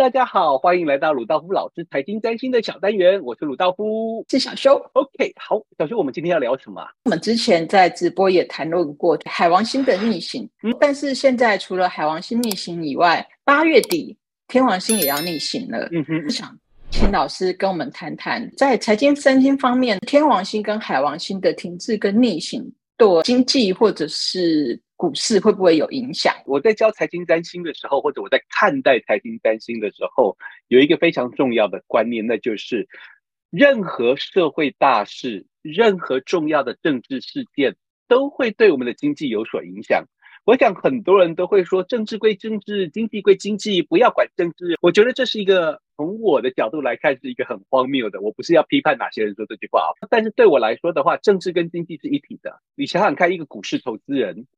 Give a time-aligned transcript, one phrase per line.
[0.00, 4.82] 大家好，欢迎来到鲁道夫老师财经占星的小单元，我是鲁道夫，是小修。
[4.94, 6.82] OK，好，小修，我们今天要聊什么？
[7.04, 14.16] 我们之前在直播也谈论过海王星的逆行，嗯，但是现在除了海王星逆行以外，八月底
[14.48, 15.86] 天王星也要逆行了。
[15.92, 16.58] 嗯哼，想
[16.88, 22.72] 请老师跟我们谈谈，在财经占星方面，天王星跟海王星的停滞跟逆行，
[23.08, 26.34] 对经济或者是股市会不会有影响？
[26.44, 30.36] 我在教财经占星的时候，或者我在看待财经占星的时候，
[30.68, 32.86] 有一个非常重要的观念，那就是
[33.48, 37.76] 任何社会大事、任何重要的政治事件，
[38.06, 40.04] 都会对我们的经济有所影响。
[40.50, 44.76] 我想很多人都会说，政治归政治，经济归经济，不要管政治。
[44.80, 48.20] 我觉得这是一个从我的角度来看是一个很荒谬的。
[48.20, 52.58] 我不是要批判哪些人说这句话啊，但是对我来说的话，政治跟经济是一体的。
[52.74, 54.48] 你想想看，一个股市投资人。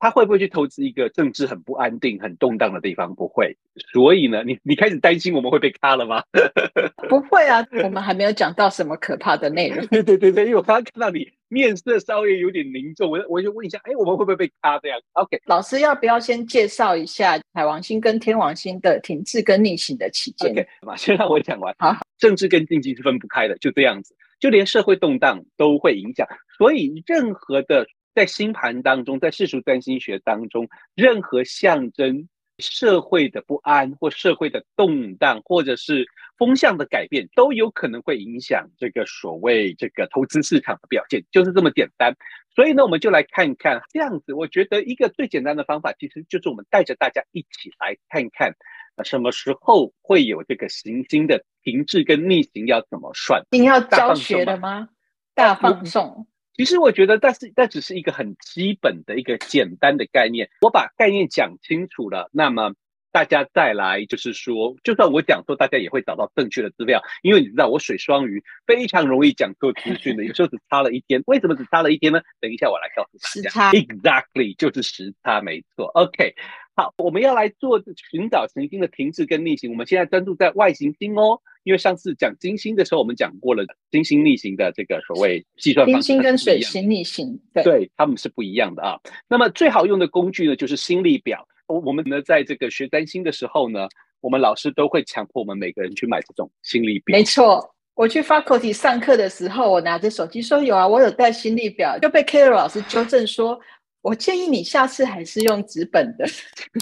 [0.00, 3.14] 他会不会去投资一个政治很不安定、很动荡的地方？
[3.14, 3.56] 不会。
[3.92, 6.22] 所以呢，你你开始担心我们会被卡了吗？
[7.08, 9.86] 不会啊，我们还没有讲到什么可怕的内容。
[9.88, 21.74] 对对对对，因为我刚刚看到你面色稍微有点凝重，我我就问一下，哎，我们会不会被卡这样？OK，老师要不要先介绍一下海王星跟天王星的停滞跟逆行的期间？OK，先让我讲完。
[21.78, 26.26] 好，政治跟经济是分不开的，就这样子，就连社会动荡都会影响，
[26.56, 27.86] 所以任何的。
[28.14, 42.14] 在星盘当中，在世俗占星学当中，任何象征社会的不安或社会的动荡，或者是风向的改变，都有可能会影响这个所谓这个投资市场的表现，就是这么简单。
[42.54, 44.34] 所以呢，我们就来看看这样子。
[44.34, 48.54] 我觉得一个最简单的方法，其实就是我们带着大家一起来看看，
[49.04, 53.42] 什么时候会有这个行星的停滞跟逆行，要怎么算？
[53.52, 54.88] 你要教学的吗？
[55.32, 56.26] 大放送。
[56.60, 60.50] 其实我觉得，但是那只是一个很基本的一个简单的概念。
[60.60, 62.74] 我把概念讲清楚了，那么
[63.10, 67.02] 大家再来就是说，就算我讲错，大家也会找到正确的资料。
[67.22, 71.22] 因为你知道，我水双鱼非常容易讲错资讯的， 有时候只差了一天。
[71.26, 72.20] 为什么只差了一天呢？
[72.42, 73.48] 等一下我来告诉大家。
[73.48, 75.86] 时差，Exactly，就是时差，没错。
[75.86, 76.34] OK。
[76.76, 79.70] 好，我们要来做寻找行星的停滞跟逆行。
[79.70, 86.06] 我们现在专注在外行星哦，因为上次讲金星的时候，我们讲过了金星逆行的这个所谓计算方式。
[86.06, 88.98] 金星跟水星逆行，对，对，他们是不一样的啊。
[89.28, 91.46] 那么最好用的工具呢，就是星历表。
[91.66, 93.86] 我们呢，在这个学占星的时候呢，
[94.20, 97.16] 我们老师都会强迫我们每个人去买这种星历表。
[97.16, 103.60] 没错，我去 faculty 上课的时候，我拿着手机说有啊，我有带星历表，就被 Carol 老师纠正说。
[104.02, 106.24] 我建议你下次还是用纸本的，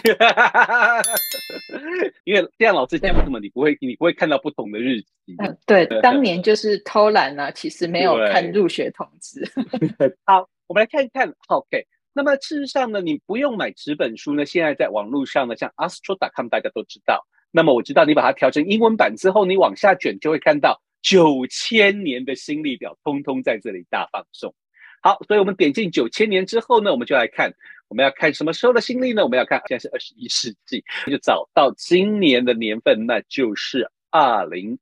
[2.25, 5.09] 因为这样老师讲什么，你不会你不会看到不同的日期。
[5.39, 9.43] 嗯，对， 当年就是偷懒啊，其实没有看入学通知。
[10.25, 11.33] 好，我们来看一看。
[11.49, 17.27] OK，那么事实上呢，你不用买纸本书呢，现在在网络上呢，像 Astro.com 大家都知道。
[17.51, 24.55] 那么我知道你把它调成英文版之后，你往下卷就会看到九千年的心历表，通通在这里大放送。
[25.01, 27.53] 好，所以我们点进九千年之后呢，我们就来看，
[27.89, 29.23] 我们要看什么时候的新历呢？
[29.23, 34.77] 我们要看现在是二十一世纪，就找到今年的年份，那就是二零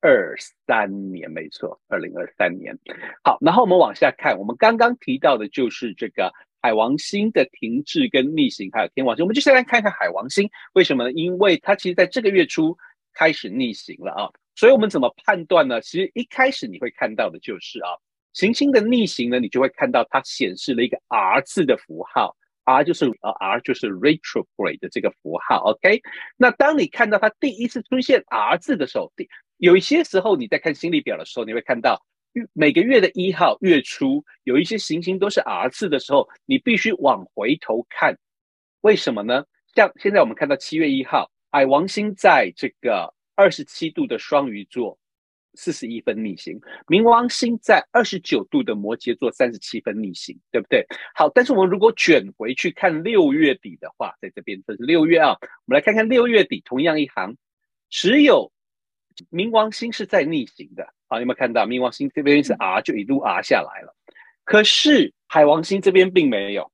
[0.00, 0.36] 二
[0.66, 2.78] 三年，没错，二零二三年。
[3.22, 6.30] 好，然后我们往下看，我们刚刚提到的就是这个
[6.60, 9.24] 海王星的停滞跟逆行，还有天王星。
[9.24, 11.12] 我们就先来看看海王星，为什么呢？
[11.12, 12.76] 因为它其实在这个月初
[13.14, 15.80] 开始逆行了啊，所以我们怎么判断呢？
[15.80, 17.88] 其实一开始你会看到的就是啊。
[18.34, 26.02] 行星的逆行呢，你就会看到它显示了一个 R 字的符号，R 就是呃 R 就是 retrograde 的这个符号，OK？
[26.36, 29.28] 那当你看到它第一次出现 R 字的时候，第
[29.58, 32.04] 有一些时候你在看星历表的时候，你会看到
[32.52, 38.18] 每个月的一号月初有一些行星都是 R 字的时候，你必须往回头看，
[38.80, 39.44] 为什么呢？
[39.76, 44.98] 像现在我们看到七月一号，海王星在这个二十七度的双鱼座。
[45.56, 50.86] 四十一分逆行，冥王星在二十九度的摩羯座三十七分逆行，对不对？
[51.14, 57.36] 好，但是我们如果卷回去看六月底的话，在这边这是六月啊，我们来看看六月底同样一行，
[57.88, 58.52] 只有
[59.30, 60.86] 冥王星是在逆行的。
[61.06, 63.94] 好，有没有看到冥王星这边是 R 就一路 R 下来了？
[64.44, 66.70] 可是海王星这边并没有，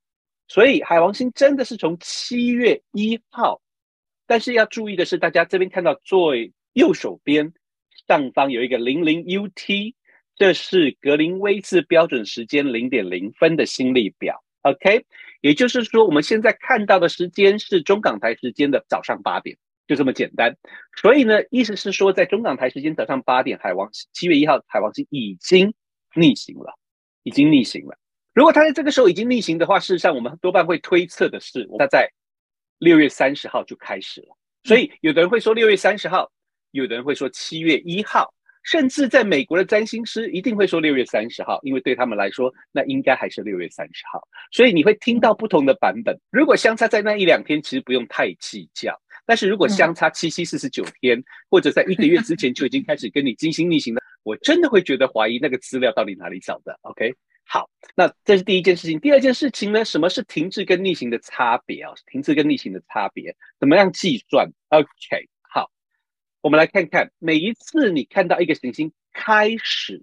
[0.48, 3.60] 所以海王星真的是从七月一号，
[4.26, 7.52] 但是要注意的是，大家这边看到最右手边。
[8.10, 9.94] 上方有一个零零 UT，
[10.34, 14.42] 这是格林威治标准时间零点零分的星历表。
[14.62, 15.06] OK，
[15.42, 20.56] 也就是说，我们现在看到的时间是中港台时间的早上八点，就这么简单。
[21.00, 25.72] 所以呢，意思是说，在中港台时间早上八点，海王七月一号海王星已经
[26.16, 26.74] 逆行了，
[27.22, 27.96] 已经逆行了。
[28.34, 32.10] 如果它在这个时候已经逆行的话，事实上我们多半会推测的是，它在
[32.78, 34.36] 六月三十号就开始了。
[34.64, 36.32] 所以有的人会说六月三十号，
[36.72, 38.32] 有的人会说七月一号，
[38.62, 44.20] 甚至在美国的占星师一定会说六月三十号，因为对他们来说，那应该还是六月三十号。
[44.52, 46.18] 所以你会听到不同的版本。
[46.30, 49.00] 如果相差在那一两天，其实不用太计较。
[49.26, 56.76] 但是如果相差七七四十九天，或者在一个月之前就已经开始跟你精心逆行的，我真的会觉得怀疑那个资料到底哪里找的。
[56.82, 57.14] OK，
[57.46, 58.98] 好，那这是第一件事情。
[58.98, 61.92] 第二件事情呢，什么是停滞跟逆行的差别啊？
[62.10, 65.39] 停滞跟逆行的差别，怎么样计算？OK，好，
[66.42, 70.02] 我们来看看，每一次你看到一个行星开始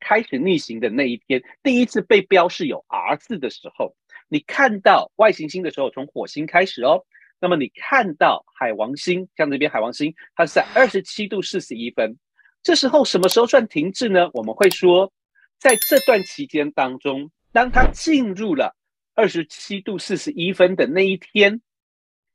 [0.00, 3.94] 开始逆行的那一天，第一次被标示有 R 字的时候，
[4.28, 7.04] 你看到外行星的时候，从火星开始哦。
[7.38, 12.18] 那么你看到海王星，像这边海王星，它是在二十七度四十一分。
[12.62, 14.28] 这时候什么时候算停滞呢？
[14.34, 15.12] 我们会说，
[15.58, 18.76] 在这段期间当中，当它进入了
[19.14, 21.62] 二十七度四十一分的那一天，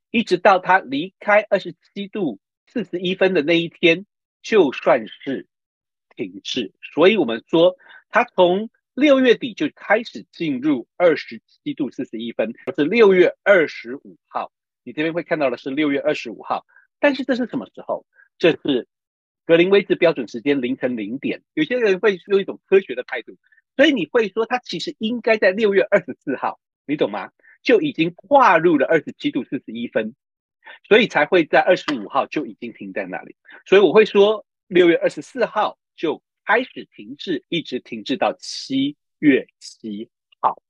[0.09, 4.05] 一直到它离开二十七度四十一分的那一天，
[4.41, 5.47] 就算是
[6.15, 6.73] 停滞。
[6.93, 7.75] 所以我们说，
[8.09, 14.51] 它从六月底就开始进入二十七度四十一分，是六月二十五号。
[14.83, 16.65] 你这边会看到的是六月二十五号，
[16.99, 18.05] 但是这是什么时候？
[18.37, 18.87] 这是
[19.45, 21.41] 格林威治标准时间凌晨零点。
[21.53, 23.37] 有些人会用一种科学的态度，
[23.75, 27.31] 所以你会说它其实应该在六月二十四号，你懂吗？
[27.63, 30.15] 就已经跨入了二十七度四十一分，
[30.87, 33.35] 所以才会在二十五号就已经停在那里。
[33.65, 40.09] 所以我会说六月二十四号就开始停滞，一直停滞到七月七
[40.41, 40.61] 号。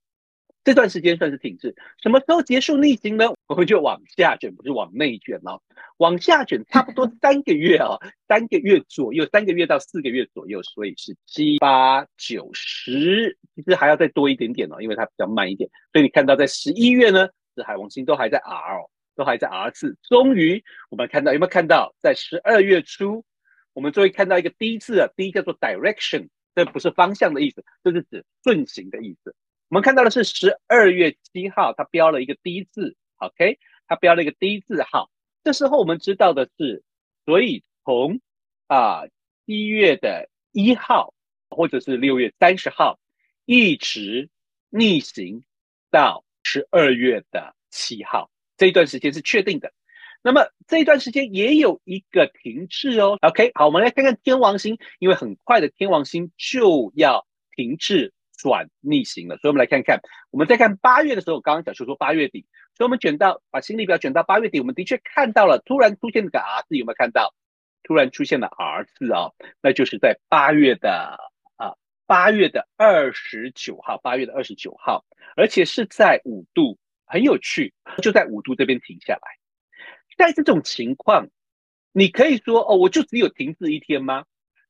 [0.64, 3.26] 这段时间算是停滞，什么时候结束逆行呢？
[3.46, 5.62] 我们就往下卷，不是往内卷哦，
[5.98, 15.70] 往下卷差不多三个月哦，三个月左右，三个月到四个月左右，所以是七八九十，其实还要再多一点点哦，因为它比较慢一点。
[15.92, 18.80] 所以你看到在十一月呢，这海王星都还在 R，
[19.16, 19.98] 都还在 R 字。
[20.02, 23.24] 终于，我们看到有没有看到，在十二月初，
[23.72, 29.34] 我们终于看到一个 D 字啊，D 叫做 direction，这不是方向的意思，这是指顺行的意思。
[29.68, 33.58] 我们看到的是十二月七号，它标了一个 D 字，OK，
[33.88, 35.10] 它标了一个 D 字号。
[35.42, 36.84] 这时候我们知道的是，
[37.24, 38.20] 所以从
[38.68, 39.04] 啊
[39.44, 41.14] 一月的一号，
[41.50, 43.00] 或者是六月三十号，
[43.44, 44.28] 一直
[44.70, 45.42] 逆行
[45.90, 49.72] 到十二月的七号，这一段时间是确定的。
[50.22, 58.12] 那么这一段时间也有一个停滞哦，OK，好，我们来看看天王星，因为很快的天王星就要停滞。
[58.38, 59.98] 转逆行了，所以我们来看看，
[60.30, 62.44] 我们在看八月的时候，刚刚讲说说八月底，
[62.76, 67.32] 所以我们卷到把星历表卷到八月底，我们的确看到了突然出现的个 R 字，有没有看到？
[67.82, 71.16] 突然出现了 R 字啊、哦，那就是在八月的
[71.56, 71.72] 啊
[72.06, 76.76] 八月的二十九号，八月的二十九号，而且是在五度，
[77.06, 77.72] 很有趣，
[78.02, 79.20] 就在五度这边停下来。
[80.18, 81.28] 在这种情况，
[81.92, 84.24] 你可以说哦，我就只有停滞一天吗？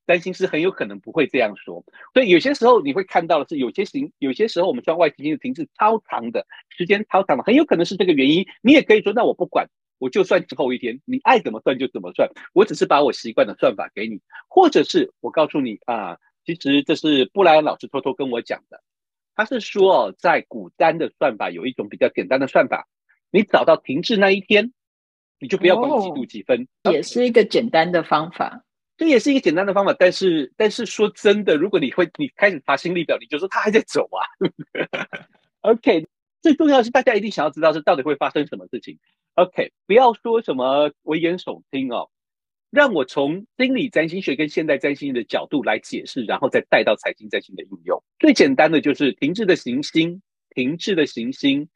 [0.07, 1.85] 占星师很有可能不会这样说，
[2.15, 8.47] 所以有些时候你会看到的是，有些行，有些时候我们算外行星的停滞超长的时间，超长的，很有可能是这个原因。
[8.63, 9.69] 你也可以说，那我不管，
[9.99, 18.81] 我就算之后一天，你爱怎么算就怎么算，我只是把我习惯的算法给你，或者是我告诉你啊，其实这是布莱恩老师偷偷跟我讲的，
[19.37, 22.89] 他是说哦，在股单的算法有一种比较简单的算法，
[23.31, 24.73] 你找到停滞那一天，
[25.39, 28.63] 你就不要管几度几分，哦，也是一个简单的方法。
[28.97, 34.25] 这也是一个简单的方法，但是但是说真的，如果你会你开始查心力表，你就说他还在走啊。
[35.61, 36.07] OK，
[36.41, 38.99] 最重要的是大家一定想要知道是到底会发生什么事情。
[39.35, 42.09] OK，不要说什么危言耸听哦，
[42.77, 48.05] 让我从心理占星学跟现代占星的角度来解释，然后再带到财经占星的应用。
[48.19, 51.67] 最简单的就是停滞的行星，停滞的行星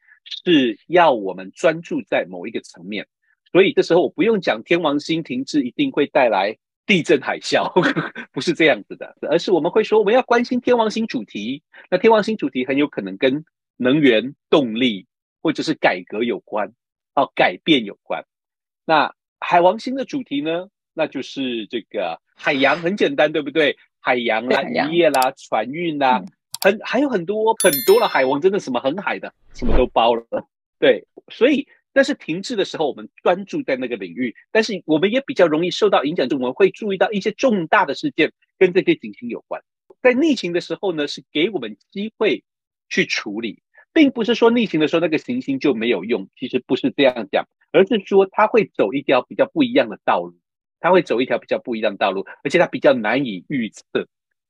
[0.45, 3.07] 是要我们专注在某一个层面，
[3.51, 6.55] 所以这时候我不用讲天王星停滞一定会带来。
[6.87, 7.71] 地震海啸
[8.33, 11.63] 不是这样子的，而是我们会说我们要关心天王星主题。
[11.89, 13.45] 那天王星主题很有可能跟
[13.77, 15.07] 能源、动力
[15.41, 16.73] 或者是改革有关，
[17.15, 18.25] 哦，改变有关。
[18.83, 20.67] 那海王星的主题呢？
[20.93, 23.77] 那就是这个海洋，很简单，对不对？
[23.99, 26.27] 海洋啦、渔业啦、船运啦，嗯、
[26.61, 28.07] 很还有很多很多了。
[28.07, 30.25] 海王真的什么很海的，什么都包了。
[30.79, 31.67] 对，所以。
[31.93, 39.61] 但是停滞的时候，我们专注在那个领域，但是我们也比较容易受到影响，就我们会注意到一些重大的事件跟这些行星有关。
[40.01, 42.45] 在逆行的时候呢，是给我们机会
[42.87, 50.33] 去处理，并不是说逆行的时候那个行星就没有用，其实不是这样讲，而是说它会走一条比较不一样的道路，
[50.81, 53.83] 它会走一条比较不一样的道路，而且它比较难以预测，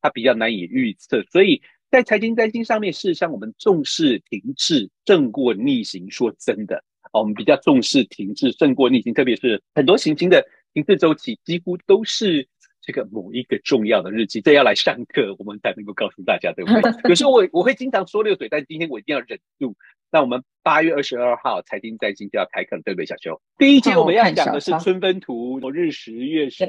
[0.02, 1.62] 它比较难以预测，所以
[1.92, 6.10] 在财经占星上面，事实上我们重视停滞胜过逆行。
[6.10, 6.84] 说真的。
[7.14, 10.42] 我们比较重视停滞胜过逆行，特别是很多行星的
[10.74, 12.48] 停滞周期几乎都是
[12.82, 16.82] 这个某一个重要的日期，这要来上课我们才能够告诉大家，对不对？
[17.10, 19.76] 有时候我我会经常说溜嘴，但今天我一定要忍住。
[20.12, 23.42] 那我们八月二十二号财经在今就要开课了，对不对，小邱？
[23.58, 26.66] 第一节我们要讲的是春分图，日食月食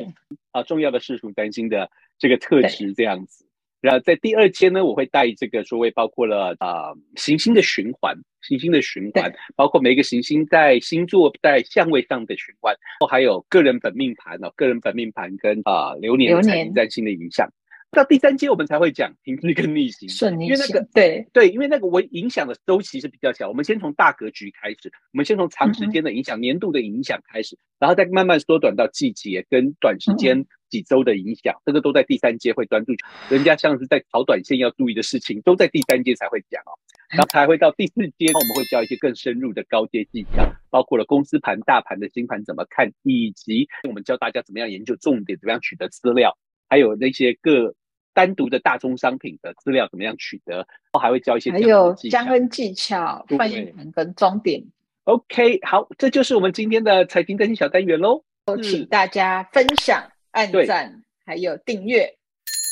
[0.52, 3.44] 啊，重要的世俗占星的这个特质这样子。
[3.80, 12.76] 然后在第二天呢，我会带这个所谓包括了啊、呃、行星的循环，行星的循环，包括每一个行星在星座在相位上的循环，
[13.10, 17.50] 还有个人本命盘哦，个人本命盘跟啊、呃、流年财经占星的影响。
[17.92, 23.48] 到第三阶我们才会讲 停滞跟逆行，顺逆行，因为那个对对，因为那个我影响的周期是比较小。
[23.48, 32.94] 我们先从大格局开始，我们先从长时间的影响、嗯、年度的影响开始，然后再慢慢缩短到季节跟短时间几周的影响，嗯、这个都在第三阶会专注。
[33.28, 36.72] 人家像是在炒短线要注意的事情，都在第三阶才会讲哦。
[37.10, 46.38] 然后才会到第四阶，我们会教一些更深入的高阶技巧，包括了公司盘、大盘的新盘怎么看，以及我们教大家怎么样研究重点，怎么样取得资料，
[46.70, 47.74] 还有那些各。
[48.14, 50.56] 单独的大宗商品的资料怎么样取得？
[50.56, 54.62] 然后还会教一些，还有加分技巧、翻译盘跟终点。
[55.04, 58.24] OK，好，这就是我们今天的财经更新小单元喽。
[58.62, 62.14] 请大家分享、按赞，还有订阅。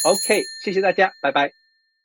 [0.05, 1.60] OK，谢谢大家，拜拜。